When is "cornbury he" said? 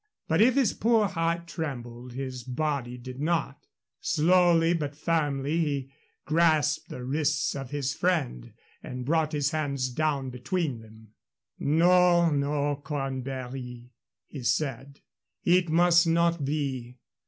12.77-14.41